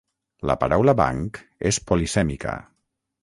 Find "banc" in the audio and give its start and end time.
1.01-1.37